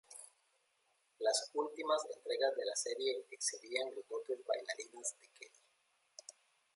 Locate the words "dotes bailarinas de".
4.09-5.27